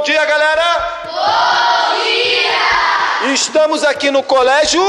[0.00, 1.02] bom dia, galera!
[1.04, 3.34] Bom dia!
[3.34, 4.80] Estamos aqui no colégio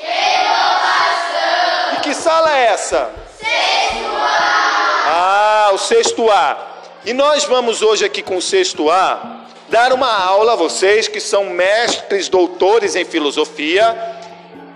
[0.00, 1.92] Renovação.
[1.92, 3.10] E que sala é essa?
[3.38, 5.66] Sexto A.
[5.68, 6.56] Ah, o sexto A.
[7.04, 11.20] E nós vamos hoje aqui com o sexto A dar uma aula a vocês que
[11.20, 13.94] são mestres, doutores em filosofia,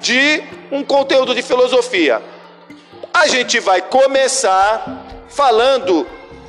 [0.03, 2.21] de um conteúdo de filosofia.
[3.15, 4.85] A gente vai começar
[5.31, 6.07] falando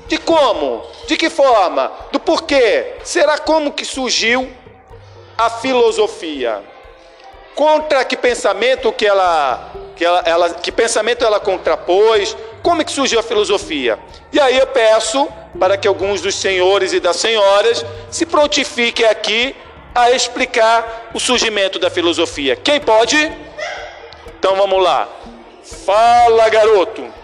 [0.09, 2.95] de como, de que forma, do porquê.
[3.03, 4.51] Será como que surgiu
[5.37, 6.61] a filosofia?
[7.55, 12.35] Contra que pensamento que ela, que ela, ela que pensamento ela contrapôs?
[12.63, 13.99] Como que surgiu a filosofia?
[14.33, 15.27] E aí eu peço
[15.59, 19.55] para que alguns dos senhores e das senhoras se prontifiquem aqui
[19.93, 22.55] a explicar o surgimento da filosofia.
[22.55, 23.31] Quem pode?
[24.39, 25.07] Então vamos lá.
[25.85, 27.18] Fala, garoto.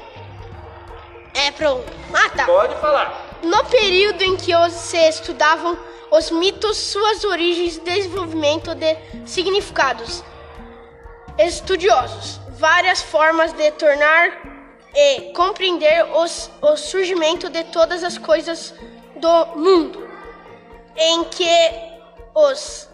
[1.36, 1.86] É, pronto.
[2.14, 2.46] Ah, tá.
[2.46, 3.40] Pode falar.
[3.44, 5.78] No período em que se estudavam
[6.10, 10.24] os mitos, suas origens, desenvolvimento de significados
[11.38, 14.32] estudiosos, várias formas de tornar
[14.96, 18.74] e compreender os, o surgimento de todas as coisas
[19.18, 20.10] do mundo,
[20.96, 21.46] em que
[22.34, 22.88] os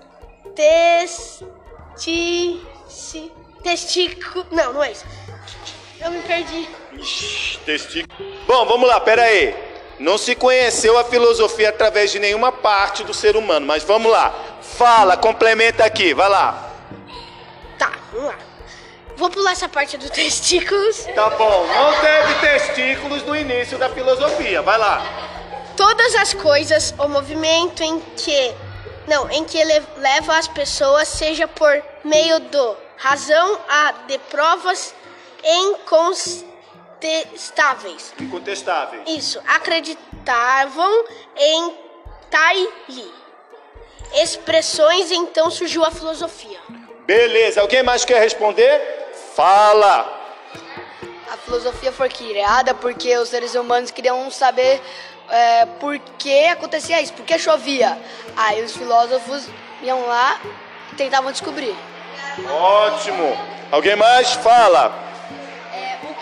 [0.55, 1.39] testi,
[3.61, 4.47] testículos.
[4.51, 5.05] Não, não é isso.
[6.03, 6.67] Eu me perdi.
[7.65, 8.31] Testículo.
[8.47, 9.55] Bom, vamos lá, pera aí.
[9.99, 14.33] Não se conheceu a filosofia através de nenhuma parte do ser humano, mas vamos lá.
[14.61, 16.71] Fala, complementa aqui, vai lá.
[17.77, 18.37] Tá, vamos lá.
[19.15, 21.05] Vou pular essa parte do testículos.
[21.13, 25.05] Tá bom, não teve testículos no início da filosofia, vai lá.
[25.77, 28.53] Todas as coisas, o movimento em que
[29.07, 34.93] não, em que leva as pessoas, seja por meio do razão a de provas
[37.01, 38.13] incontestáveis.
[38.19, 39.03] Incontestáveis.
[39.07, 41.73] Isso, acreditavam em
[42.29, 43.11] Taili.
[44.15, 46.59] Expressões, então surgiu a filosofia.
[47.05, 49.09] Beleza, alguém mais quer responder?
[49.35, 50.19] Fala!
[51.31, 54.81] A filosofia foi criada porque os seres humanos queriam saber
[55.29, 57.97] é, por que acontecia isso, por que chovia.
[58.35, 59.47] Aí os filósofos
[59.81, 60.39] iam lá
[60.91, 61.75] e tentavam descobrir.
[62.49, 63.37] Ótimo!
[63.71, 64.33] Alguém mais?
[64.33, 65.10] Fala!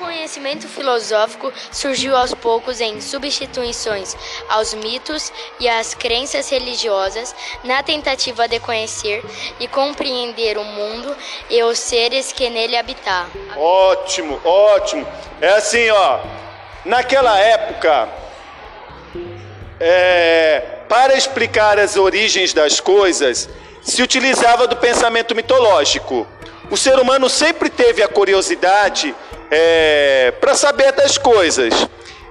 [0.09, 4.17] Conhecimento filosófico surgiu aos poucos em substituições
[4.49, 9.23] aos mitos e às crenças religiosas, na tentativa de conhecer
[9.59, 11.15] e compreender o mundo
[11.47, 13.27] e os seres que nele habitam.
[13.55, 15.07] Ótimo, ótimo.
[15.39, 16.19] É assim, ó.
[16.83, 18.09] Naquela época,
[19.79, 23.47] é, para explicar as origens das coisas,
[23.83, 26.25] se utilizava do pensamento mitológico.
[26.71, 29.15] O ser humano sempre teve a curiosidade
[29.51, 31.73] é, para saber das coisas.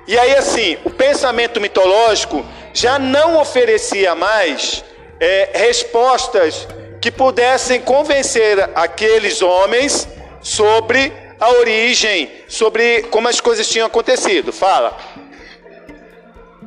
[0.06, 4.84] E aí, assim, o pensamento mitológico já não oferecia mais
[5.20, 6.66] é, respostas
[7.00, 10.08] que pudessem convencer aqueles homens
[10.40, 14.52] sobre a origem, sobre como as coisas tinham acontecido.
[14.52, 14.96] Fala.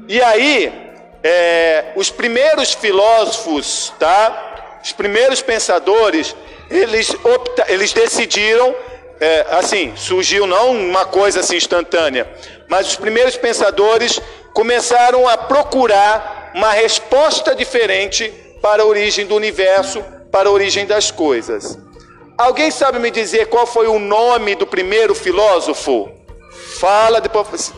[0.07, 0.91] E aí,
[1.23, 4.79] é, os primeiros filósofos, tá?
[4.83, 6.35] Os primeiros pensadores,
[6.69, 8.75] eles, opta, eles decidiram
[9.21, 12.27] é, assim, surgiu não uma coisa assim instantânea,
[12.67, 14.19] mas os primeiros pensadores
[14.51, 18.29] começaram a procurar uma resposta diferente
[18.63, 21.77] para a origem do universo, para a origem das coisas.
[22.35, 26.11] Alguém sabe me dizer qual foi o nome do primeiro filósofo?
[26.79, 27.71] Fala depois.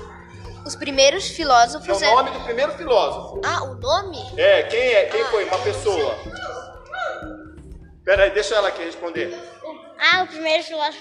[0.66, 2.02] Os primeiros filósofos.
[2.02, 3.42] É o nome do primeiro filósofo.
[3.44, 4.18] Ah, o nome?
[4.38, 5.06] É, quem é?
[5.08, 5.44] Quem ah, foi?
[5.44, 6.16] Uma pessoa.
[8.06, 9.53] Peraí, deixa ela aqui responder.
[10.00, 11.00] Ah, o primeiro filósofo.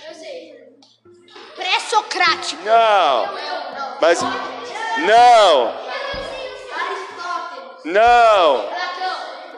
[1.57, 2.63] Pré-socrático.
[2.65, 3.29] Não.
[4.01, 4.21] Mas.
[4.21, 5.75] Não.
[7.85, 8.69] Não.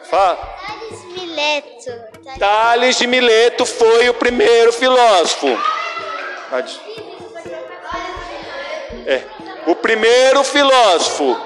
[0.04, 0.36] Fala.
[0.36, 2.38] Tales Mileto.
[2.38, 5.46] Tales de Mileto foi o primeiro filósofo.
[9.06, 9.22] É,
[9.66, 11.38] o primeiro filósofo.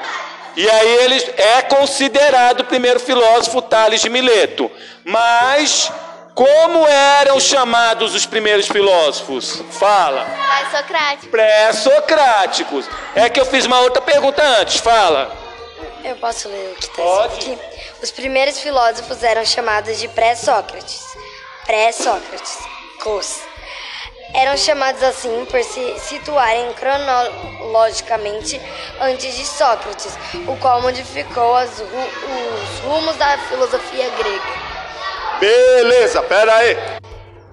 [0.57, 4.71] E aí ele é considerado o primeiro filósofo Tales de Mileto.
[5.05, 5.91] Mas
[6.39, 9.61] como eram chamados os primeiros filósofos?
[9.73, 10.25] Fala.
[10.25, 11.31] Pré-socráticos.
[11.31, 12.89] Pré-socráticos.
[13.17, 14.77] É que eu fiz uma outra pergunta antes.
[14.77, 15.37] Fala.
[16.05, 17.35] Eu posso ler o que está Pode.
[17.35, 17.59] aqui?
[18.01, 21.03] Os primeiros filósofos eram chamados de pré-Sócrates.
[21.67, 22.57] Pré-Sócrates.
[23.03, 23.41] Cos.
[24.33, 28.61] Eram chamados assim por se situarem cronologicamente
[29.01, 34.68] antes de Sócrates, o qual modificou ru os rumos da filosofia grega.
[35.41, 36.77] Beleza, pera aí.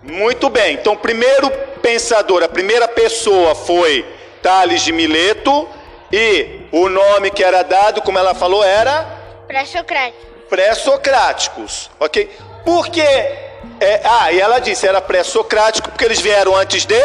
[0.02, 0.76] Muito bem.
[0.76, 1.50] Então, o primeiro
[1.82, 4.06] pensador, a primeira pessoa foi
[4.42, 5.68] Tales de Mileto
[6.12, 9.06] e o nome que era dado, como ela falou, era
[9.48, 10.26] pré-socrático.
[10.50, 12.30] Pré-socráticos, ok?
[12.64, 13.02] Por que?
[13.02, 17.02] É, ah, e ela disse, era pré-socrático porque eles vieram antes de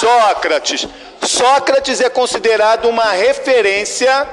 [0.00, 0.86] Sócrates.
[1.22, 4.26] Sócrates é considerado uma referência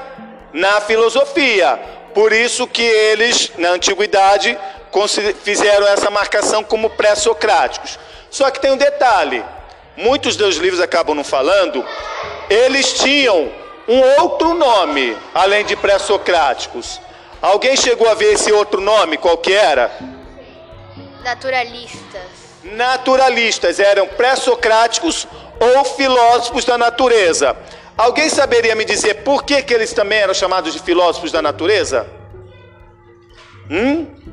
[0.52, 1.78] na filosofia.
[2.14, 4.56] Por isso que eles, na antiguidade,
[5.42, 7.98] fizeram essa marcação como pré-socráticos.
[8.30, 9.44] Só que tem um detalhe:
[9.96, 11.84] muitos dos livros acabam não falando,
[12.48, 13.50] eles tinham
[13.88, 17.00] um outro nome, além de pré-socráticos.
[17.42, 19.18] Alguém chegou a ver esse outro nome?
[19.18, 19.90] Qual que era?
[21.22, 22.22] Naturalistas.
[22.62, 25.26] Naturalistas eram pré-socráticos
[25.60, 27.54] ou filósofos da natureza.
[27.96, 32.06] Alguém saberia me dizer por que, que eles também eram chamados de filósofos da natureza?
[33.70, 34.23] Hum?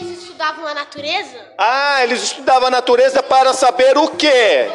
[0.00, 1.52] Eles estudavam a natureza?
[1.56, 4.68] Ah, eles estudavam a natureza para saber o quê?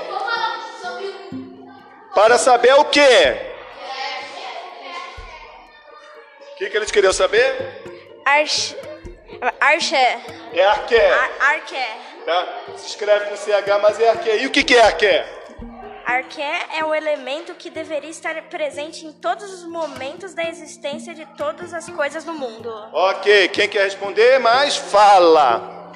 [2.14, 3.54] Para saber o quê?
[6.52, 7.84] O que, que eles queriam saber?
[8.26, 8.76] Arche.
[9.60, 9.96] Arche.
[9.96, 11.12] É arqué.
[11.12, 11.76] Ar, arque.
[12.26, 12.48] Tá?
[12.78, 14.38] Se escreve com CH, mas é arqué.
[14.38, 15.26] E o que, que é arqué?
[16.06, 21.26] Arqué é o elemento que deveria estar presente em todos os momentos da existência de
[21.38, 22.70] todas as coisas no mundo.
[22.92, 25.94] Ok, quem quer responder mais, fala.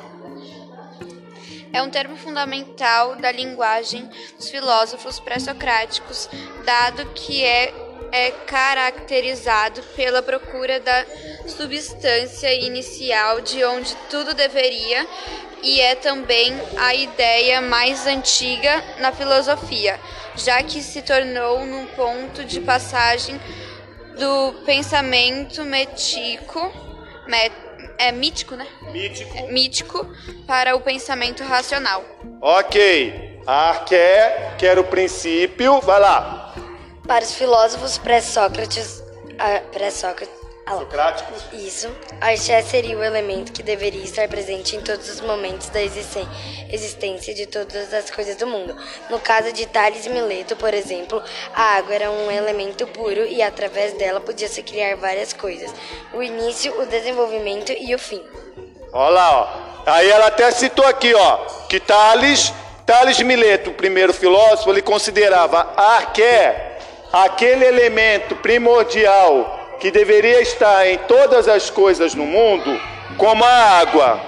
[1.74, 6.30] É um termo fundamental da linguagem dos filósofos pré-socráticos,
[6.64, 7.74] dado que é,
[8.12, 11.06] é caracterizado pela procura da
[11.48, 15.06] substância inicial de onde tudo deveria
[15.64, 20.00] e é também a ideia mais antiga na filosofia,
[20.36, 23.40] já que se tornou num ponto de passagem
[24.18, 26.72] do pensamento mético,
[27.28, 27.54] met,
[27.98, 28.68] é mítico, né?
[28.92, 29.38] Mítico.
[29.38, 30.16] É, mítico
[30.46, 32.04] para o pensamento racional.
[32.42, 33.42] Ok.
[33.46, 36.47] Arqué, que era o princípio, vai lá.
[37.08, 39.02] Para os filósofos pré-Sócrates,
[39.40, 40.38] ah, pré-Sócrates,
[40.70, 41.46] Socráticos.
[41.54, 41.90] Isso.
[42.20, 47.46] Axé seria o elemento que deveria estar presente em todos os momentos da existência, de
[47.46, 48.76] todas as coisas do mundo.
[49.10, 51.24] No caso de Tales Mileto, por exemplo,
[51.56, 55.74] a água era um elemento puro e através dela podia-se criar várias coisas.
[56.14, 58.22] O início, o desenvolvimento e o fim.
[58.92, 59.90] Olha lá, ó.
[59.90, 61.38] Aí ela até citou aqui, ó,
[61.70, 62.52] que Tales,
[62.86, 66.67] Tales Mileto, o primeiro filósofo, ele considerava arqué
[67.12, 72.80] aquele elemento primordial que deveria estar em todas as coisas no mundo,
[73.18, 74.20] como a água.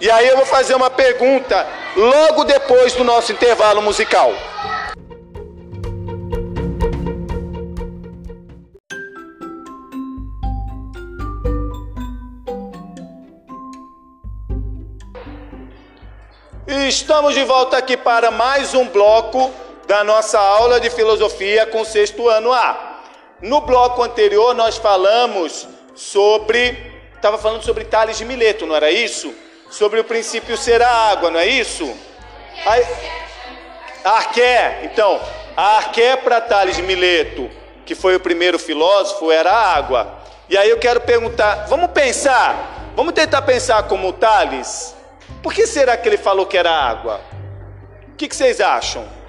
[0.00, 4.32] E aí eu vou fazer uma pergunta logo depois do nosso intervalo musical.
[16.66, 19.50] E estamos de volta aqui para mais um bloco
[19.86, 23.00] da nossa aula de filosofia com o sexto ano A.
[23.40, 26.92] No bloco anterior nós falamos sobre.
[27.14, 29.32] Estava falando sobre Tales de Mileto, não era isso?
[29.70, 31.92] Sobre o princípio ser a água, não é isso?
[32.66, 32.84] Aí,
[34.04, 35.20] arqué, então,
[35.56, 37.48] a arqué para Tales de Mileto,
[37.86, 40.18] que foi o primeiro filósofo, era a água.
[40.48, 44.94] E aí eu quero perguntar, vamos pensar, vamos tentar pensar como Tales.
[45.42, 47.20] Por que será que ele falou que era água?
[48.12, 49.21] O que, que vocês acham?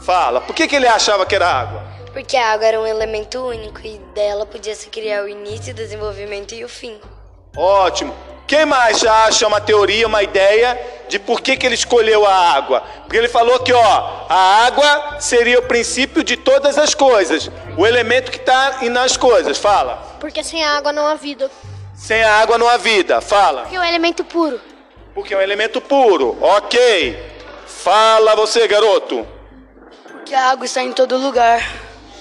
[0.00, 1.82] Fala, por que, que ele achava que era água?
[2.12, 5.76] Porque a água era um elemento único e dela podia se criar o início, o
[5.76, 6.98] desenvolvimento e o fim.
[7.56, 8.14] Ótimo.
[8.46, 12.32] Quem mais já acha uma teoria, uma ideia de por que, que ele escolheu a
[12.32, 12.80] água?
[13.02, 17.84] Porque ele falou que ó, a água seria o princípio de todas as coisas, o
[17.84, 19.58] elemento que está nas coisas.
[19.58, 20.16] Fala.
[20.20, 21.50] Porque sem a água não há vida.
[21.94, 23.20] Sem a água não há vida.
[23.20, 23.62] Fala.
[23.62, 24.60] Porque é um elemento puro.
[25.12, 26.38] Porque é um elemento puro.
[26.40, 27.18] Ok.
[27.66, 29.26] Fala você, garoto.
[30.26, 31.62] Porque a água está em todo lugar.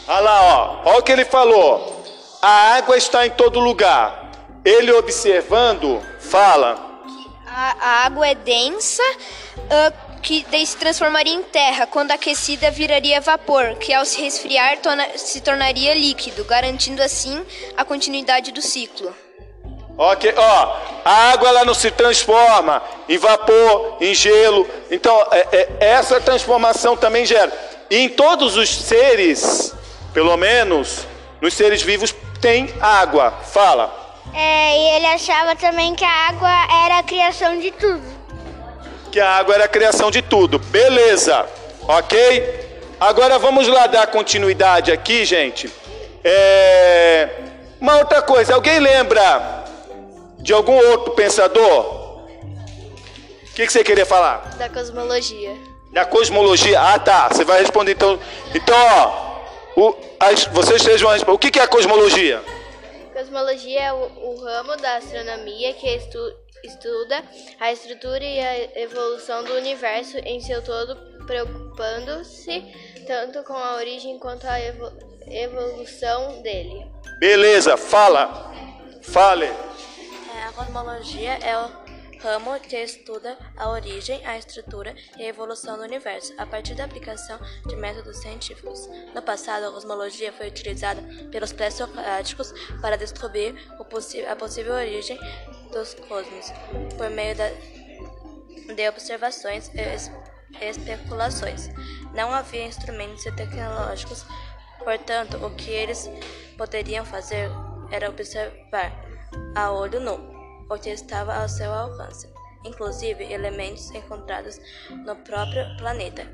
[0.07, 0.89] Olha lá, ó.
[0.89, 2.05] Olha o que ele falou.
[2.39, 4.29] A água está em todo lugar.
[4.63, 7.01] Ele observando, fala.
[7.47, 9.01] A, a água é densa,
[9.57, 11.88] uh, que daí se transformaria em terra.
[11.88, 17.43] Quando aquecida, viraria vapor, que ao se resfriar torna, se tornaria líquido, garantindo assim
[17.75, 19.15] a continuidade do ciclo.
[19.97, 24.67] Ok, ó, a água ela não se transforma em vapor, em gelo.
[24.91, 27.74] Então, é, é, essa transformação também gera.
[27.89, 29.75] E em todos os seres
[30.15, 31.05] pelo menos
[31.41, 33.31] nos seres vivos tem água.
[33.31, 33.93] Fala.
[34.33, 36.49] É, e ele achava também que a água
[36.85, 38.03] era a criação de tudo.
[39.11, 40.57] Que a água era a criação de tudo.
[40.57, 41.45] Beleza.
[41.85, 42.65] Ok?
[42.97, 45.69] Agora vamos lá dar continuidade aqui, gente.
[46.23, 47.29] É...
[47.79, 49.65] Uma outra coisa, alguém lembra
[50.39, 52.21] de algum outro pensador?
[52.21, 54.55] O que, que você queria falar?
[54.57, 55.75] Da cosmologia.
[55.95, 56.77] Da cosmologia.
[56.77, 57.29] Ah, tá.
[57.29, 58.19] Você vai responder então.
[58.53, 59.25] Então, ó.
[59.77, 61.09] O, as, vocês sejam.
[61.27, 62.43] O que, que é a cosmologia?
[63.13, 66.19] cosmologia é o, o ramo da astronomia que estu,
[66.65, 67.23] estuda
[67.61, 72.61] a estrutura e a evolução do universo em seu todo, preocupando-se
[73.07, 74.91] tanto com a origem quanto a evo,
[75.27, 76.85] evolução dele.
[77.19, 78.53] Beleza, fala.
[79.01, 79.45] Fale.
[79.45, 81.84] É, a cosmologia é o
[82.25, 86.86] ramo que estuda a origem, a estrutura e a evolução do universo, a partir da
[86.86, 88.89] aplicação de métodos científicos.
[89.13, 92.51] No passado, a cosmologia foi utilizada pelos pré-socráticos
[92.82, 93.55] para descobrir
[94.27, 95.20] a possível origem
[95.72, 96.51] dos cosmos,
[96.98, 101.70] por meio de observações e especulações.
[102.15, 104.25] Não havia instrumentos tecnológicos,
[104.79, 106.10] portanto, o que eles
[106.58, 107.51] poderiam fazer
[107.91, 108.91] era observar
[109.55, 110.34] a olho nu
[110.69, 112.27] o que estava ao seu alcance,
[112.63, 116.25] inclusive elementos encontrados no próprio planeta,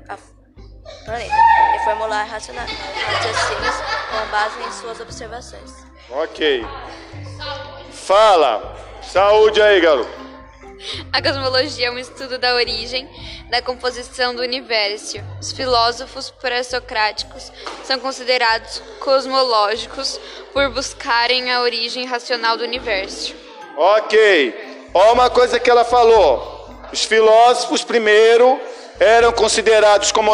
[1.04, 1.34] planeta
[1.76, 3.76] e formular raciocínios
[4.10, 5.72] com base em suas observações.
[6.10, 6.64] Ok.
[7.90, 8.76] Fala!
[9.02, 10.22] Saúde aí, garoto!
[11.12, 13.08] A cosmologia é um estudo da origem,
[13.50, 15.18] da composição do universo.
[15.40, 17.52] Os filósofos pré-socráticos
[17.84, 20.18] são considerados cosmológicos
[20.52, 23.32] por buscarem a origem racional do universo.
[23.76, 24.90] Ok.
[24.94, 26.68] Ó uma coisa que ela falou.
[26.92, 28.60] Os filósofos primeiro
[29.00, 30.32] eram considerados como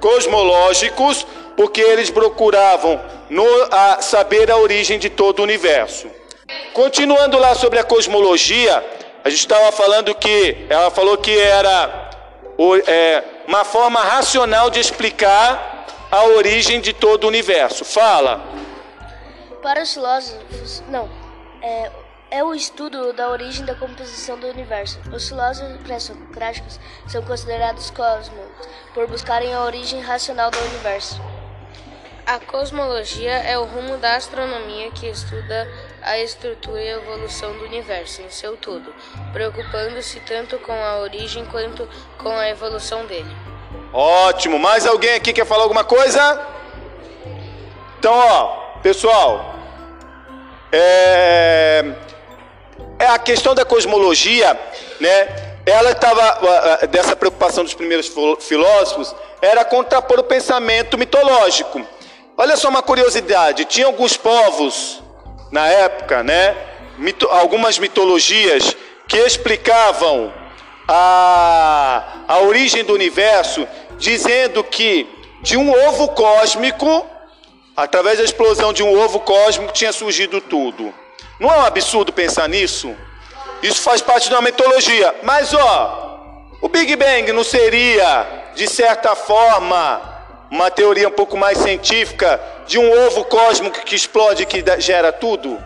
[0.00, 6.08] cosmológicos porque eles procuravam no, a, saber a origem de todo o universo.
[6.72, 8.84] Continuando lá sobre a cosmologia,
[9.22, 12.10] a gente estava falando que ela falou que era
[12.86, 17.84] é, uma forma racional de explicar a origem de todo o universo.
[17.84, 18.42] Fala.
[19.62, 21.08] Para os filósofos, não.
[21.62, 21.90] É,
[22.30, 25.00] é o estudo da origem da composição do universo.
[25.12, 28.46] Os filósofos pré-socráticos são considerados cosmos
[28.94, 31.20] por buscarem a origem racional do universo.
[32.24, 35.68] A cosmologia é o rumo da astronomia que estuda
[36.00, 38.94] a estrutura e a evolução do universo em seu todo,
[39.32, 43.34] preocupando-se tanto com a origem quanto com a evolução dele.
[43.92, 44.60] Ótimo!
[44.60, 46.46] Mais alguém aqui quer falar alguma coisa?
[47.98, 49.56] Então, ó, pessoal,
[50.70, 52.09] é, é
[53.08, 54.58] a questão da cosmologia,
[54.98, 55.50] né?
[55.66, 61.80] Ela estava dessa preocupação dos primeiros filósofos era contrapor o pensamento mitológico.
[62.36, 65.02] Olha só uma curiosidade, tinha alguns povos
[65.50, 66.56] na época, né?
[66.98, 68.76] Mito, algumas mitologias
[69.08, 70.32] que explicavam
[70.86, 73.66] a, a origem do universo,
[73.98, 75.08] dizendo que
[75.42, 77.06] de um ovo cósmico,
[77.76, 80.92] através da explosão de um ovo cósmico, tinha surgido tudo.
[81.40, 82.94] Não é um absurdo pensar nisso?
[83.62, 85.14] Isso faz parte de uma mitologia.
[85.22, 86.20] Mas ó,
[86.60, 90.02] o Big Bang não seria, de certa forma,
[90.50, 95.10] uma teoria um pouco mais científica de um ovo cósmico que explode e que gera
[95.10, 95.58] tudo?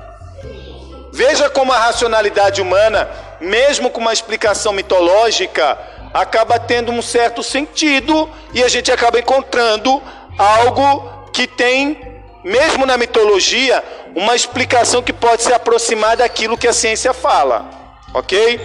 [1.12, 3.09] Veja como a racionalidade humana,
[3.40, 5.76] mesmo com uma explicação mitológica,
[6.12, 10.00] acaba tendo um certo sentido e a gente acaba encontrando
[10.38, 12.13] algo que tem
[12.44, 13.82] mesmo na mitologia,
[14.14, 17.68] uma explicação que pode se aproximar daquilo que a ciência fala,
[18.12, 18.60] ok?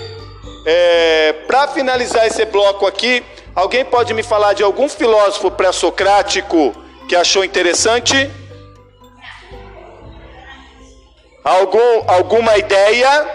[0.66, 3.24] É, Para finalizar esse bloco aqui,
[3.56, 6.76] alguém pode me falar de algum filósofo pré-socrático
[7.08, 8.30] que achou interessante?
[11.44, 13.28] Algum, alguma ideia?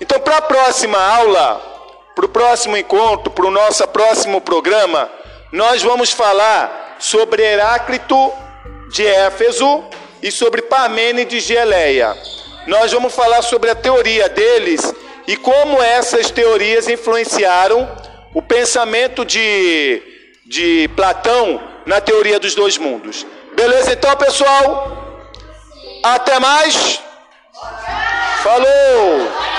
[0.00, 1.60] Então, para a próxima aula,
[2.14, 5.08] para o próximo encontro, para o nosso próximo programa,
[5.52, 8.32] nós vamos falar sobre Heráclito
[8.94, 9.84] de Éfeso
[10.22, 12.16] e sobre Parmênides de Eleia.
[12.68, 14.94] Nós vamos falar sobre a teoria deles
[15.26, 17.90] e como essas teorias influenciaram
[18.32, 20.00] o pensamento de,
[20.46, 23.26] de Platão na teoria dos dois mundos.
[23.56, 25.26] Beleza, então, pessoal?
[26.04, 27.00] Até mais.
[28.44, 29.53] Falou!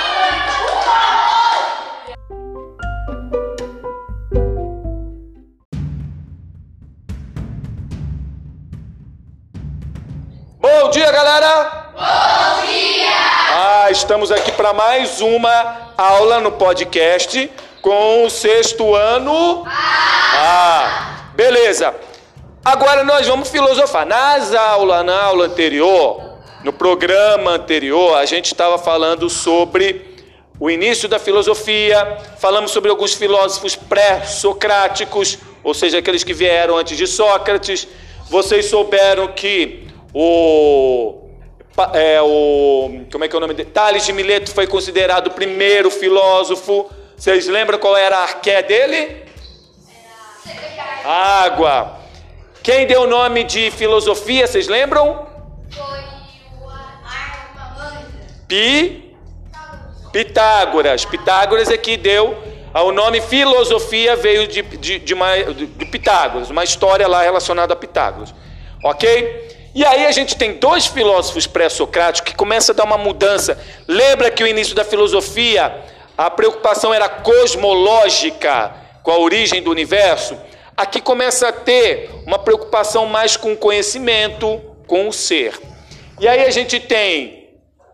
[10.77, 11.91] Bom dia, galera!
[11.93, 13.07] Bom dia!
[13.55, 17.49] Ah, estamos aqui para mais uma aula no podcast
[17.81, 19.63] com o sexto ano.
[19.65, 21.95] Ah, beleza.
[22.63, 24.05] Agora nós vamos filosofar.
[24.05, 30.13] Nas aulas, na aula anterior, no programa anterior, a gente estava falando sobre
[30.59, 36.97] o início da filosofia, falamos sobre alguns filósofos pré-socráticos, ou seja, aqueles que vieram antes
[36.97, 37.87] de Sócrates.
[38.29, 39.85] Vocês souberam que
[40.17, 41.27] o,
[41.93, 43.69] é, o como é que é o nome dele?
[43.69, 46.89] Tales de Mileto foi considerado o primeiro filósofo.
[47.17, 49.25] Vocês lembram qual era a arqué dele?
[51.03, 51.99] Água.
[52.63, 55.27] Quem deu o nome de filosofia, vocês lembram?
[58.47, 59.13] Pi,
[60.13, 61.03] Pitágoras.
[61.03, 62.41] Pitágoras é que deu
[62.73, 67.75] o nome filosofia veio de, de, de, uma, de Pitágoras, uma história lá relacionada a
[67.75, 68.33] Pitágoras.
[68.81, 69.54] Ok?
[69.75, 73.61] E aí a gente tem dois filósofos pré-socráticos que começam a dar uma mudança.
[73.85, 75.83] Lembra que o início da filosofia,
[76.17, 80.37] a preocupação era cosmológica, com a origem do universo?
[80.77, 85.59] Aqui começa a ter uma preocupação mais com o conhecimento, com o ser.
[86.21, 87.49] E aí a gente tem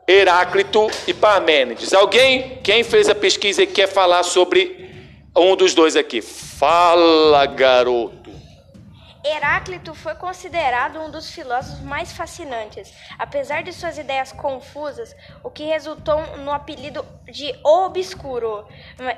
[0.07, 1.95] Heráclito e Parmênides.
[1.95, 4.87] Alguém, quem fez a pesquisa e quer falar sobre
[5.35, 6.21] um dos dois aqui?
[6.21, 8.20] Fala, garoto.
[9.23, 15.63] Heráclito foi considerado um dos filósofos mais fascinantes, apesar de suas ideias confusas, o que
[15.65, 18.67] resultou no apelido de Obscuro.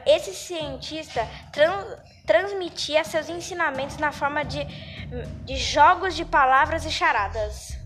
[0.06, 4.64] Esse cientista trans, transmitia seus ensinamentos na forma de,
[5.46, 7.78] de jogos de palavras e charadas.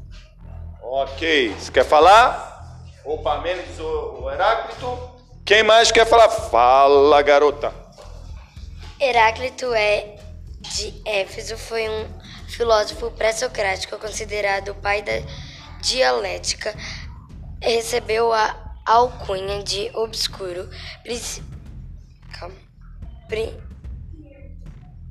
[0.82, 2.58] Ok, você quer falar?
[3.08, 5.00] ou Parmênides ou Heráclito.
[5.46, 6.30] Quem mais quer falar?
[6.30, 7.74] Fala, garota.
[9.00, 10.17] Heráclito é
[10.60, 12.08] de Éfeso foi um
[12.48, 15.14] filósofo pré-socrático considerado o pai da
[15.82, 16.76] dialética.
[17.62, 20.70] Recebeu a alcunha de obscuro,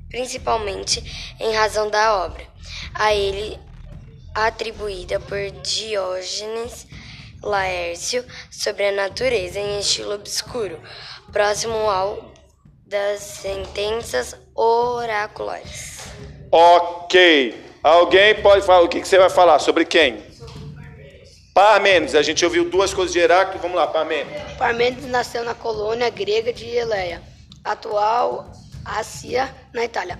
[0.09, 2.47] principalmente em razão da obra
[2.93, 3.59] a ele
[4.33, 6.87] atribuída por Diógenes
[7.41, 10.81] Laércio sobre a natureza em estilo obscuro,
[11.31, 12.33] próximo ao
[12.85, 16.01] das sentenças oraculares.
[16.51, 17.65] Ok.
[17.83, 20.25] Alguém pode falar o que você vai falar sobre quem?
[21.53, 22.15] Parmênides.
[22.15, 23.61] A gente ouviu duas coisas de Heráclito.
[23.61, 24.57] Vamos lá, Parmênides.
[24.57, 27.21] Parmênides nasceu na colônia grega de Eleia,
[27.63, 28.51] atual
[28.83, 30.19] Ásia, na Itália.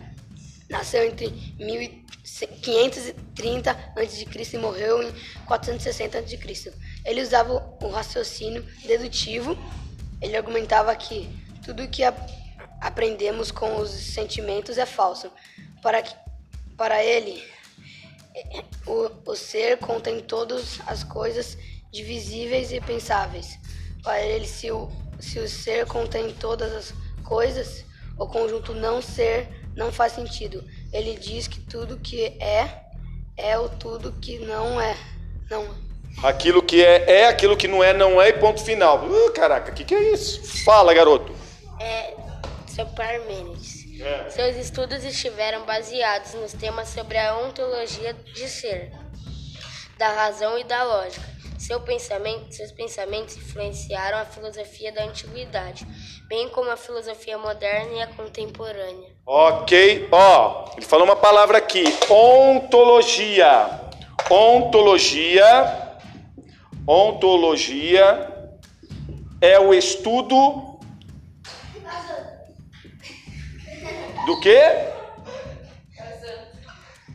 [0.70, 1.28] Nasceu entre
[1.60, 4.26] 1530 a.C.
[4.54, 5.14] e morreu em
[5.46, 6.74] 460 a.C.
[7.06, 9.58] Ele usava o raciocínio dedutivo.
[10.22, 11.30] Ele argumentava que
[11.64, 12.14] tudo que a,
[12.82, 15.32] aprendemos com os sentimentos é falso.
[15.82, 16.14] Para, que,
[16.76, 17.44] para ele,
[18.86, 21.58] o, o ser contém todas as coisas
[21.92, 23.60] divisíveis e pensáveis.
[24.04, 27.86] Para ele, se o, se o ser contém todas as coisas,
[28.18, 30.64] o conjunto não ser não faz sentido.
[30.92, 32.84] Ele diz que tudo que é
[33.38, 34.98] é o tudo que não é.
[35.50, 35.88] Não
[36.24, 39.06] Aquilo que é, é, aquilo que não é, não é, e ponto final.
[39.06, 40.64] Uh, caraca, o que, que é isso?
[40.64, 41.32] Fala, garoto.
[41.80, 42.16] É,
[42.78, 43.86] seu Parmênides.
[44.00, 44.30] É.
[44.30, 48.92] Seus estudos estiveram baseados nos temas sobre a ontologia de ser,
[49.98, 51.26] da razão e da lógica.
[51.58, 55.88] Seu pensamento, seus pensamentos influenciaram a filosofia da antiguidade,
[56.30, 59.10] bem como a filosofia moderna e a contemporânea.
[59.26, 63.88] Ok, ó, ele falou uma palavra aqui: ontologia.
[64.30, 65.88] Ontologia
[66.86, 68.54] Ontologia
[69.42, 70.77] é o estudo
[74.28, 74.62] do quê?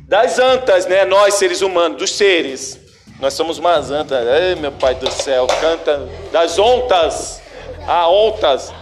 [0.09, 1.05] Das antas, né?
[1.05, 2.81] Nós, seres humanos, dos seres.
[3.20, 4.27] Nós somos umas antas.
[4.27, 7.40] Ei, meu pai do céu, canta das ontas.
[7.87, 8.72] Ah, ontas.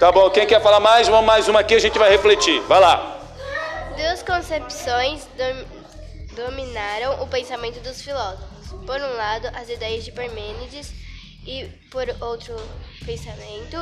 [0.00, 1.06] Tá bom, quem quer falar mais?
[1.08, 2.60] Vamos mais uma aqui, a gente vai refletir.
[2.62, 3.20] Vai lá.
[3.96, 5.28] Duas concepções
[6.34, 10.92] dominaram o pensamento dos filósofos por um lado, as ideias de Parmênides
[11.46, 12.56] e, por outro,
[13.06, 13.78] pensamento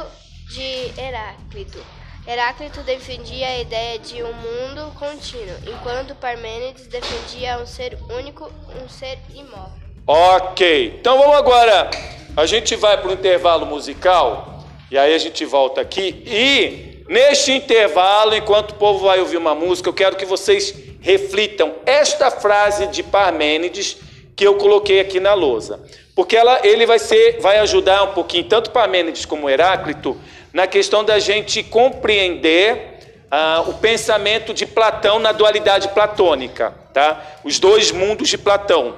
[0.51, 2.02] de Heráclito.
[2.27, 8.49] Heráclito defendia a ideia de um mundo contínuo, enquanto Parmênides defendia um ser único,
[8.81, 9.83] um ser imóvel.
[10.07, 11.91] Ok, então vamos agora.
[12.37, 16.23] A gente vai para o intervalo musical e aí a gente volta aqui.
[16.25, 21.75] E neste intervalo, enquanto o povo vai ouvir uma música, eu quero que vocês reflitam
[21.85, 23.97] esta frase de Parmênides
[24.37, 25.81] que eu coloquei aqui na lousa.
[26.15, 30.17] Porque ela, ele vai ser, vai ajudar um pouquinho, tanto Parmênides como Heráclito,
[30.53, 32.99] na questão da gente compreender
[33.31, 37.21] ah, o pensamento de Platão na dualidade platônica, tá?
[37.43, 38.97] Os dois mundos de Platão.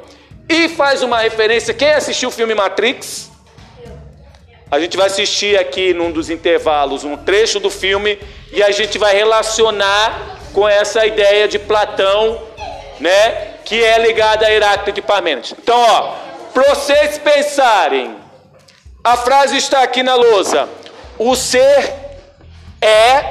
[0.48, 1.72] E faz uma referência.
[1.72, 3.30] Quem assistiu o filme Matrix?
[4.70, 8.18] A gente vai assistir aqui num dos intervalos um trecho do filme
[8.52, 12.42] e a gente vai relacionar com essa ideia de Platão,
[12.98, 13.54] né?
[13.64, 15.54] que é ligada a Heráclito de Parmênides.
[15.58, 16.16] Então, ó,
[16.52, 18.16] para vocês pensarem,
[19.02, 20.68] a frase está aqui na lousa.
[21.18, 21.94] O ser
[22.80, 23.30] é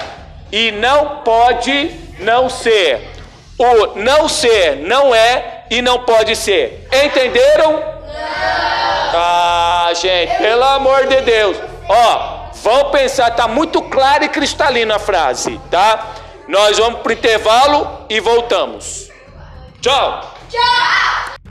[0.51, 3.11] e não pode não ser.
[3.57, 6.87] O não ser não é e não pode ser.
[6.91, 7.73] Entenderam?
[7.73, 7.83] Não.
[9.15, 11.57] Ah, gente, pelo amor de Deus.
[11.87, 16.13] Ó, vão pensar, tá muito clara e cristalina a frase, tá?
[16.47, 19.09] Nós vamos pro intervalo e voltamos.
[19.81, 20.35] Tchau!
[20.49, 21.42] Tchau!。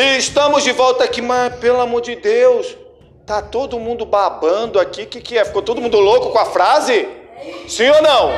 [0.00, 2.74] E estamos de volta aqui, mas pelo amor de Deus,
[3.26, 5.02] tá todo mundo babando aqui.
[5.02, 5.44] O que, que é?
[5.44, 7.06] Ficou todo mundo louco com a frase?
[7.68, 8.32] Sim ou não?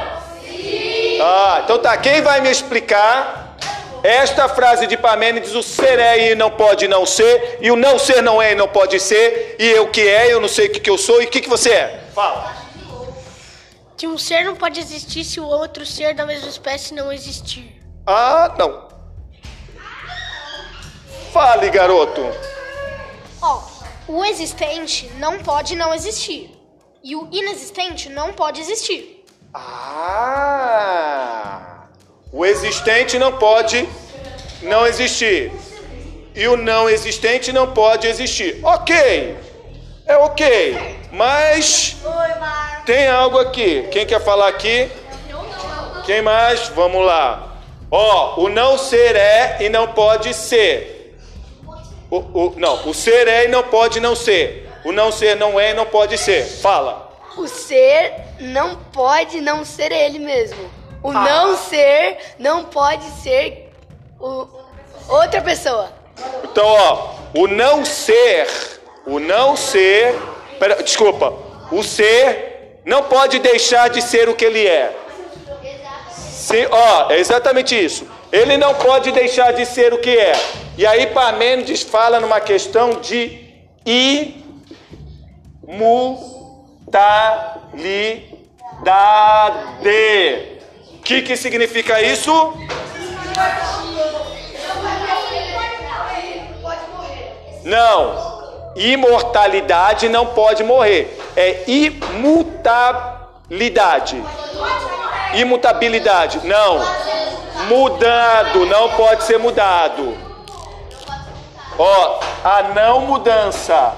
[0.44, 1.20] Sim.
[1.22, 1.96] Ah, então tá.
[1.98, 3.56] Quem vai me explicar
[4.02, 7.96] esta frase de Parmênides: o ser é e não pode não ser, e o não
[7.96, 10.72] ser não é e não pode ser, e eu que é, eu não sei o
[10.72, 12.04] que, que eu sou, e o que, que você é?
[12.12, 12.56] Fala.
[13.96, 17.80] Que um ser não pode existir se o outro ser da mesma espécie não existir.
[18.04, 18.91] Ah, não.
[21.32, 22.20] Fale, garoto.
[23.40, 23.62] Ó,
[24.06, 26.50] o existente não pode não existir.
[27.02, 29.24] E o inexistente não pode existir.
[29.54, 30.82] Ah!
[32.30, 33.88] O existente não pode
[34.60, 35.50] não existir.
[36.34, 38.60] E o não existente não pode existir.
[38.62, 39.34] Ok.
[40.06, 41.00] É ok.
[41.12, 41.96] Mas
[42.84, 43.88] tem algo aqui.
[43.90, 44.90] Quem quer falar aqui?
[46.04, 46.68] Quem mais?
[46.68, 47.56] Vamos lá.
[47.90, 50.91] Ó, o não ser é e não pode ser.
[52.12, 54.70] O, o, não, o ser é e não pode não ser.
[54.84, 56.44] O não ser não é e não pode ser.
[56.44, 57.10] Fala.
[57.38, 60.70] O ser não pode não ser ele mesmo.
[61.02, 61.14] O ah.
[61.14, 63.72] não ser não pode ser
[64.20, 64.46] o,
[65.08, 65.90] outra pessoa.
[66.44, 68.46] Então, ó, o não ser,
[69.06, 70.14] o não ser,
[70.58, 71.32] pera, desculpa,
[71.70, 74.94] o ser não pode deixar de ser o que ele é.
[76.10, 78.06] Sim, ó, é exatamente isso.
[78.32, 80.32] Ele não pode deixar de ser o que é.
[80.78, 83.52] E aí Parmênides fala numa questão de
[83.84, 86.32] imutabilidade.
[90.94, 92.32] O que, que significa isso?
[97.64, 101.16] Não, imortalidade não pode morrer.
[101.36, 104.22] É imutabilidade.
[105.34, 106.80] Imutabilidade, não.
[107.68, 110.16] Mudado, não pode ser mudado.
[111.78, 113.94] Ó, a não mudança.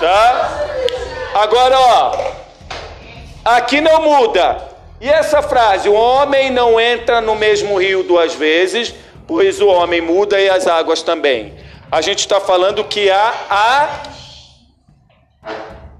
[0.00, 0.50] Tá?
[1.34, 2.12] Agora, ó.
[3.44, 4.68] Aqui não muda.
[5.00, 8.94] E essa frase, o homem não entra no mesmo rio duas vezes,
[9.26, 11.54] pois o homem muda e as águas também.
[11.90, 13.88] A gente está falando que há a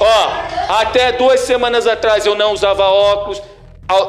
[0.00, 3.42] Ó, até duas semanas atrás eu não usava óculos.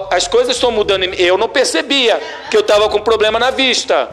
[0.10, 1.04] As coisas estão mudando.
[1.04, 4.10] Eu não percebia que eu estava com problema na vista.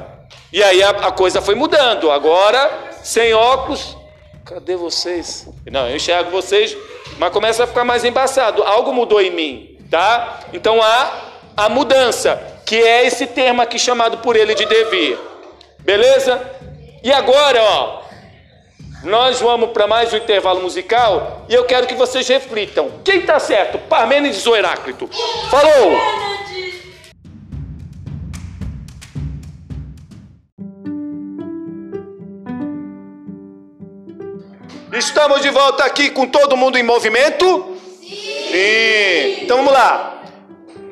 [0.53, 2.11] E aí a, a coisa foi mudando.
[2.11, 3.97] Agora, sem óculos,
[4.45, 5.49] cadê vocês?
[5.71, 6.77] Não, eu enxergo vocês,
[7.19, 8.63] mas começa a ficar mais embaçado.
[8.65, 10.41] Algo mudou em mim, tá?
[10.53, 11.13] Então há
[11.57, 15.17] a mudança, que é esse termo aqui chamado por ele de devir.
[15.79, 16.41] Beleza?
[17.03, 18.02] E agora, ó,
[19.05, 23.01] nós vamos para mais um intervalo musical e eu quero que vocês reflitam.
[23.05, 23.79] Quem está certo?
[23.79, 25.09] Parmênides ou Heráclito?
[25.51, 25.97] Falou!
[34.93, 37.77] Estamos de volta aqui com todo mundo em movimento?
[38.01, 38.17] Sim.
[38.53, 39.43] Sim.
[39.43, 40.23] Então vamos lá.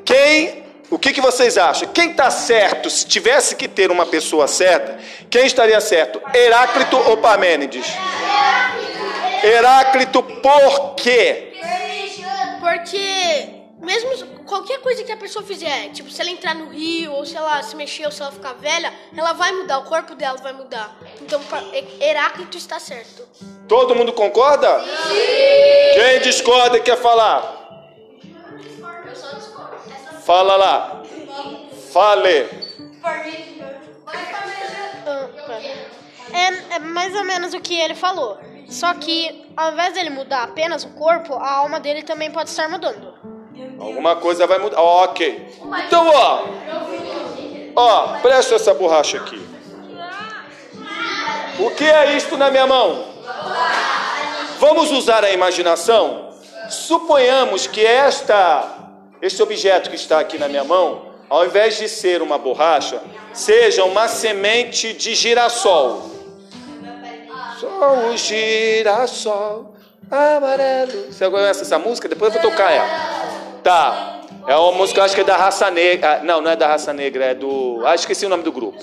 [0.05, 0.60] Quem,
[0.91, 1.89] o que, que vocês acham?
[1.93, 2.91] Quem está certo?
[2.91, 4.99] Se tivesse que ter uma pessoa certa,
[5.31, 6.21] quem estaria certo?
[6.35, 7.87] Heráclito ou Parmênides?
[9.43, 11.55] Heráclito, por quê?
[12.61, 14.11] Porque mesmo
[14.45, 17.63] qualquer coisa que a pessoa fizer, tipo, se ela entrar no rio, ou se ela
[17.63, 20.97] se mexer, ou se ela ficar velha, ela vai mudar, o corpo dela vai mudar.
[21.21, 21.41] Então,
[22.01, 23.27] Heráclito está certo.
[23.69, 24.81] Todo mundo concorda?
[24.81, 25.95] Sim.
[25.95, 27.60] Quem discorda e quer falar?
[30.25, 31.03] Fala lá.
[31.93, 32.49] Fale.
[36.33, 38.39] É, é mais ou menos o que ele falou.
[38.69, 42.69] Só que, ao invés dele mudar apenas o corpo, a alma dele também pode estar
[42.69, 43.15] mudando.
[43.79, 44.81] Alguma coisa vai mudar.
[44.81, 45.59] ok.
[45.87, 46.45] Então, ó.
[47.75, 49.45] Ó, presta essa borracha aqui.
[51.59, 53.05] O que é isto na minha mão?
[54.59, 56.31] Vamos usar a imaginação?
[56.69, 58.80] Suponhamos que esta,
[59.21, 63.01] este objeto que está aqui na minha mão, ao invés de ser uma borracha,
[63.33, 66.11] seja uma semente de girassol.
[67.61, 69.75] Só o girassol
[70.11, 71.13] amarelo.
[71.13, 72.09] Você conhece essa música?
[72.09, 72.89] Depois eu vou tocar ela.
[73.63, 74.21] Tá.
[74.49, 76.15] É uma música, acho que é da raça negra.
[76.15, 77.83] Ah, não, não é da raça negra, é do.
[77.85, 78.83] Ah, esqueci o nome do grupo.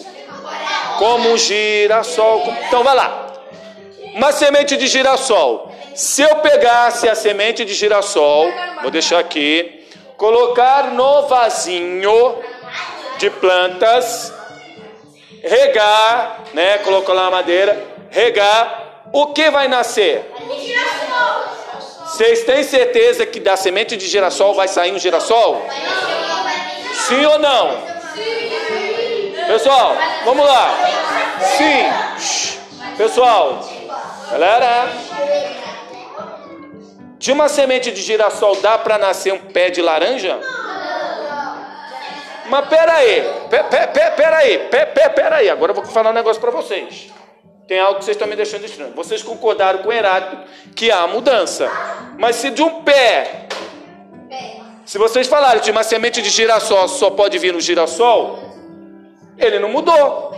[0.97, 2.43] Como um girassol.
[2.67, 3.33] Então vai lá.
[4.13, 5.71] Uma semente de girassol.
[5.93, 8.47] Se eu pegasse a semente de girassol,
[8.83, 9.76] vou deixar aqui,
[10.17, 12.39] colocar no vasinho
[13.17, 14.33] de plantas,
[15.43, 16.79] regar, né?
[16.79, 20.29] Colocou lá a madeira, regar, o que vai nascer?
[22.05, 25.61] Vocês têm certeza que da semente de girassol vai sair um girassol?
[27.07, 27.77] Sim ou não?
[29.47, 30.75] Pessoal, vamos lá.
[31.57, 32.57] Sim.
[32.97, 33.59] Pessoal,
[34.31, 34.89] galera,
[37.17, 40.39] de uma semente de girassol dá para nascer um pé de laranja?
[42.49, 45.49] Mas pera aí, pera, pera, pera aí, pera, pera aí.
[45.49, 47.11] Agora eu vou falar um negócio para vocês.
[47.67, 48.93] Tem algo que vocês estão me deixando estranho.
[48.95, 51.69] Vocês concordaram com Heráclito que há mudança.
[52.17, 53.47] Mas se de um pé,
[54.85, 58.39] se vocês falarem de uma semente de girassol só pode vir no girassol,
[59.37, 60.33] ele não mudou.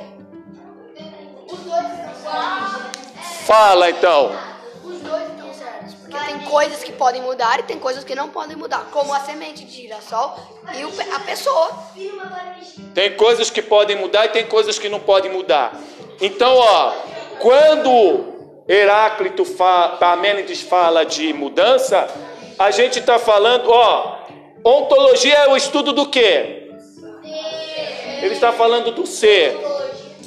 [3.46, 4.49] Fala então.
[6.39, 8.88] Tem coisas que podem mudar e tem coisas que não podem mudar.
[8.91, 10.38] Como a semente de girassol
[10.73, 11.71] e a pessoa.
[12.93, 15.78] Tem coisas que podem mudar e tem coisas que não podem mudar.
[16.21, 16.93] Então, ó,
[17.39, 22.08] quando Heráclito fala, Parmênides fala de mudança,
[22.58, 24.19] a gente está falando, ó,
[24.63, 26.71] ontologia é o estudo do quê?
[28.21, 29.58] Ele está falando do ser.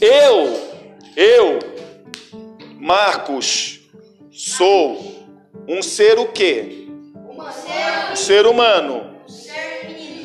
[0.00, 0.60] Eu,
[1.16, 1.58] eu,
[2.78, 3.80] Marcos,
[4.30, 5.11] sou
[5.66, 6.88] um ser o quê?
[8.12, 9.12] Um ser humano.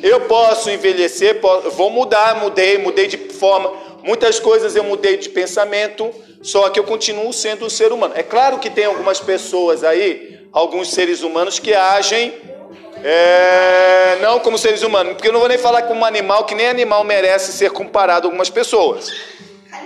[0.03, 3.73] Eu posso envelhecer, posso, vou mudar, mudei, mudei de forma.
[4.03, 6.11] Muitas coisas eu mudei de pensamento,
[6.41, 8.13] só que eu continuo sendo um ser humano.
[8.15, 12.33] É claro que tem algumas pessoas aí, alguns seres humanos que agem
[13.03, 16.67] é, não como seres humanos, porque eu não vou nem falar como animal, que nem
[16.67, 19.11] animal merece ser comparado a algumas pessoas.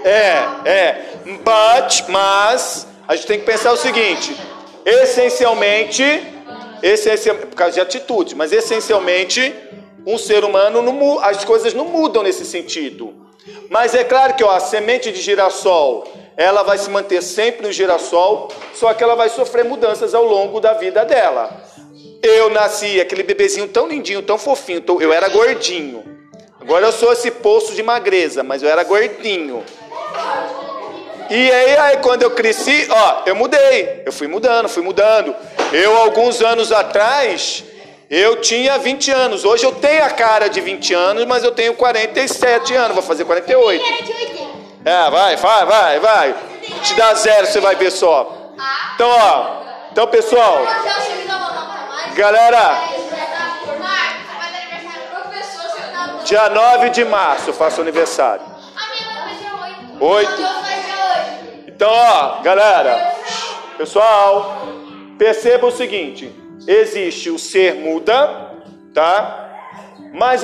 [0.04, 1.06] É, é.
[1.26, 4.36] But, mas, a gente tem que pensar o seguinte:
[4.86, 6.04] essencialmente,
[6.82, 9.54] essencialmente por causa de atitude, mas essencialmente,
[10.06, 13.14] um ser humano, não, as coisas não mudam nesse sentido.
[13.70, 17.72] Mas é claro que ó, a semente de girassol, ela vai se manter sempre no
[17.72, 21.64] girassol, só que ela vai sofrer mudanças ao longo da vida dela.
[22.22, 26.04] Eu nasci aquele bebezinho tão lindinho, tão fofinho, eu era gordinho.
[26.60, 29.64] Agora eu sou esse poço de magreza, mas eu era gordinho.
[31.32, 34.04] E aí, aí quando eu cresci, ó, eu mudei.
[34.06, 35.34] Eu fui mudando, fui mudando.
[35.72, 37.64] Eu, alguns anos atrás,
[38.10, 39.46] eu tinha 20 anos.
[39.46, 42.96] Hoje eu tenho a cara de 20 anos, mas eu tenho 47 anos.
[42.96, 43.82] Vou fazer 48.
[44.84, 46.36] É, vai, vai, vai, vai.
[46.84, 48.52] Te dá zero, você vai ver só.
[48.96, 49.62] Então, ó.
[49.90, 50.62] Então, pessoal.
[52.14, 52.78] Galera.
[56.26, 58.44] Dia 9 de março eu faço aniversário.
[60.02, 60.71] Oito.
[61.82, 63.16] Então, ó, galera,
[63.76, 64.68] pessoal,
[65.18, 66.32] perceba o seguinte:
[66.68, 68.52] existe o ser muda,
[68.94, 69.50] tá?
[70.14, 70.44] Mas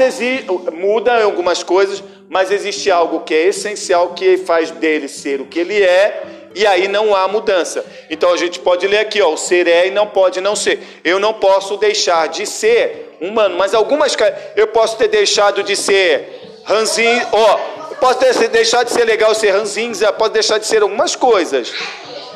[0.73, 5.45] muda em algumas coisas, mas existe algo que é essencial que faz dele ser o
[5.45, 6.23] que ele é,
[6.55, 7.85] e aí não há mudança.
[8.09, 10.79] Então a gente pode ler aqui, ó, o ser é e não pode não ser.
[11.03, 14.17] Eu não posso deixar de ser humano, mas algumas
[14.55, 20.13] eu posso ter deixado de ser ranzinho, ó, Pode deixar de ser legal ser ranzinza,
[20.13, 21.73] pode deixar de ser algumas coisas.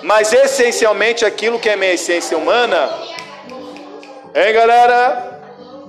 [0.02, 2.90] Mas essencialmente aquilo que é minha essência humana,
[4.34, 5.40] hein galera?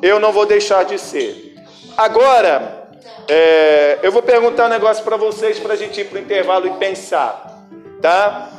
[0.03, 1.57] Eu não vou deixar de ser.
[1.97, 2.89] Agora,
[3.29, 6.67] é, eu vou perguntar um negócio para vocês para a gente ir para o intervalo
[6.67, 7.67] e pensar,
[8.03, 8.51] tá?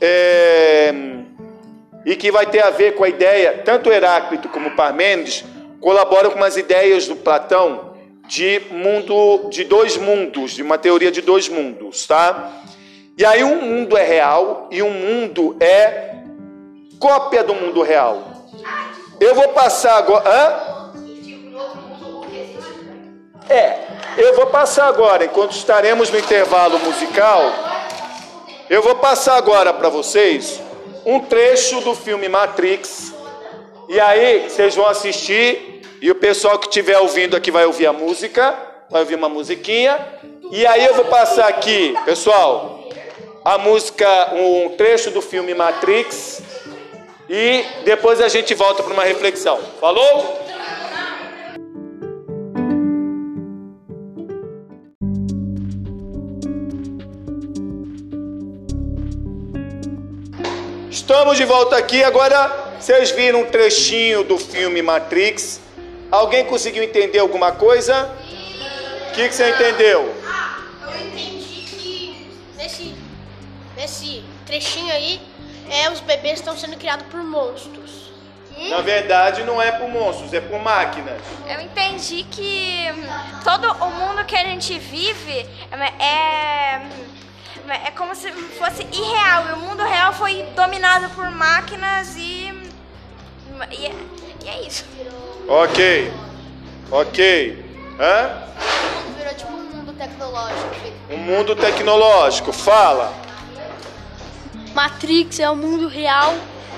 [0.00, 0.92] É,
[2.04, 5.44] e que vai ter a ver com a ideia, tanto Heráclito como Parmênides
[5.80, 7.93] colaboram com as ideias do Platão
[8.26, 12.52] de mundo, de dois mundos, de uma teoria de dois mundos, tá?
[13.16, 16.16] E aí um mundo é real e um mundo é
[16.98, 18.48] cópia do mundo real.
[19.20, 20.28] Eu vou passar agora.
[20.28, 20.74] Hã?
[23.48, 23.78] É,
[24.16, 27.42] eu vou passar agora, enquanto estaremos no intervalo musical,
[28.70, 30.60] eu vou passar agora para vocês
[31.04, 33.12] um trecho do filme Matrix.
[33.88, 37.92] E aí vocês vão assistir e o pessoal que estiver ouvindo aqui vai ouvir a
[37.92, 38.54] música,
[38.90, 39.98] vai ouvir uma musiquinha.
[40.52, 42.86] E aí eu vou passar aqui, pessoal,
[43.42, 46.42] a música, um trecho do filme Matrix
[47.26, 49.58] e depois a gente volta para uma reflexão.
[49.80, 50.44] Falou?
[60.90, 62.04] Estamos de volta aqui.
[62.04, 65.63] Agora vocês viram um trechinho do filme Matrix.
[66.14, 68.08] Alguém conseguiu entender alguma coisa?
[69.08, 70.14] O que, que você entendeu?
[70.82, 72.94] Eu entendi que nesse,
[73.76, 75.20] nesse trechinho aí,
[75.68, 78.12] é, os bebês estão sendo criados por monstros.
[78.70, 81.20] Na verdade, não é por monstros, é por máquinas.
[81.48, 85.44] Eu entendi que hum, todo o mundo que a gente vive
[85.98, 86.80] é,
[87.88, 89.48] é como se fosse irreal.
[89.48, 92.54] E o mundo real foi dominado por máquinas e.
[93.72, 93.92] E é,
[94.44, 94.84] e é isso.
[95.46, 96.12] Ok.
[96.90, 97.64] Ok.
[98.00, 98.30] Hã?
[99.18, 100.70] Virou tipo um mundo tecnológico.
[101.10, 102.52] Um mundo tecnológico.
[102.52, 103.12] Fala.
[104.74, 106.34] Matrix é o mundo real,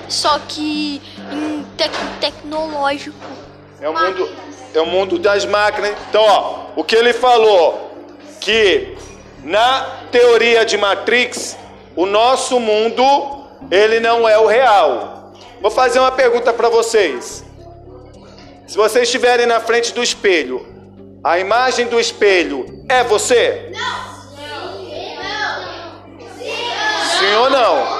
[0.07, 1.01] só que
[1.31, 3.17] em tec tecnológico.
[3.81, 4.29] É o mundo,
[4.75, 5.95] é o mundo das máquinas.
[6.09, 7.91] Então, ó, o que ele falou
[8.39, 8.95] que
[9.43, 11.57] na teoria de Matrix,
[11.95, 13.03] o nosso mundo
[13.71, 15.33] ele não é o real.
[15.59, 17.46] Vou fazer uma pergunta para vocês.
[18.67, 20.67] Se vocês estiverem na frente do espelho,
[21.23, 23.71] a imagem do espelho é você?
[23.71, 24.17] Não.
[27.17, 27.97] Sim ou não?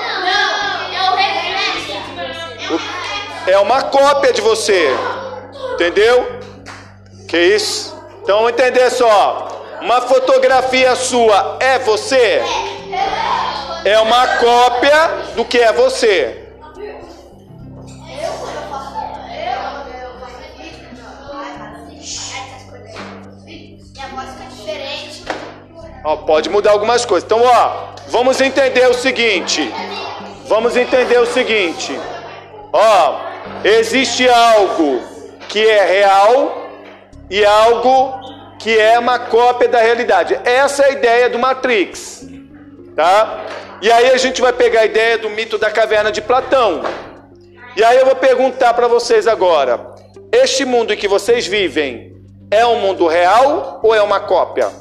[3.47, 4.89] É uma cópia de você.
[5.73, 6.41] Entendeu?
[7.29, 7.97] Que isso?
[8.21, 9.63] Então entender só.
[9.81, 12.41] Uma fotografia sua é você?
[13.85, 16.46] É uma cópia do que é você.
[26.07, 27.25] Ó, pode mudar algumas coisas.
[27.25, 29.69] Então, ó, vamos entender o seguinte.
[30.45, 31.99] Vamos entender o seguinte.
[32.71, 33.19] Ó,
[33.61, 35.01] existe algo
[35.49, 36.65] que é real
[37.29, 38.21] e algo
[38.57, 40.39] que é uma cópia da realidade.
[40.45, 42.25] Essa é a ideia do Matrix,
[42.95, 43.41] tá?
[43.81, 46.83] E aí a gente vai pegar a ideia do mito da caverna de Platão.
[47.75, 49.93] E aí eu vou perguntar para vocês agora:
[50.31, 52.13] este mundo em que vocês vivem
[52.49, 54.71] é um mundo real ou é uma cópia?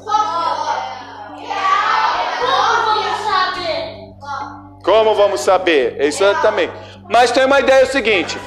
[4.87, 5.97] Como vamos saber?
[5.99, 6.71] Isso também.
[7.09, 8.37] Mas tem uma ideia seguinte.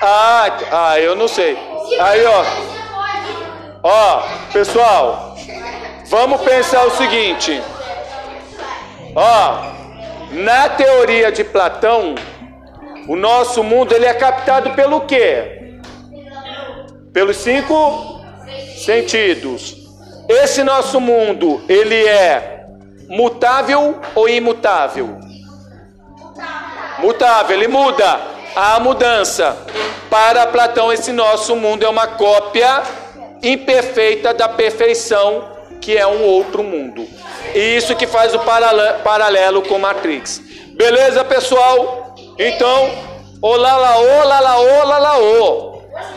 [0.00, 1.58] Ah, ah, eu não sei.
[2.00, 2.44] Aí, ó.
[3.82, 4.22] Ó,
[4.54, 5.36] pessoal,
[6.06, 7.62] vamos pensar o seguinte.
[9.14, 9.62] Ó,
[10.32, 12.14] na teoria de Platão,
[13.06, 15.80] o nosso mundo ele é captado pelo quê?
[17.12, 18.22] Pelos cinco
[18.78, 19.76] sentidos.
[20.26, 22.55] Esse nosso mundo, ele é
[23.08, 25.18] mutável ou imutável?
[26.98, 28.20] Mutável, ele muda.
[28.54, 29.56] Há mudança.
[30.10, 32.82] Para Platão, esse nosso mundo é uma cópia
[33.42, 35.44] imperfeita da perfeição,
[35.80, 37.06] que é um outro mundo.
[37.54, 38.40] E isso que faz o
[39.04, 40.40] paralelo com Matrix.
[40.74, 42.14] Beleza, pessoal?
[42.38, 42.90] Então,
[43.40, 45.18] olá lá, olá lá, olá lá,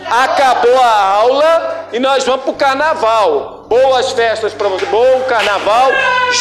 [0.09, 3.58] Acabou a aula e nós vamos pro carnaval.
[3.69, 4.83] Boas festas para você.
[4.87, 5.91] Bom carnaval.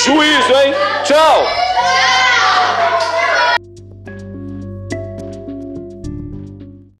[0.02, 0.74] Juízo, hein?
[1.04, 1.46] Tchau.